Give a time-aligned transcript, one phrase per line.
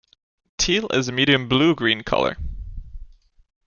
[0.57, 2.35] Teal is a medium blue-green color.